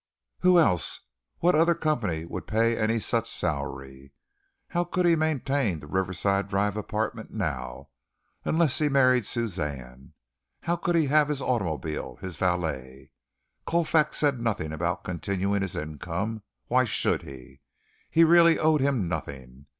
[0.39, 1.01] Who else
[1.41, 4.13] what other company could pay any such salary?
[4.69, 7.89] How could he maintain the Riverside Drive apartment now,
[8.43, 10.13] unless he married Suzanne?
[10.61, 13.11] How could he have his automobile his valet?
[13.67, 17.59] Colfax said nothing about continuing his income why should he?
[18.09, 19.67] He really owed him nothing.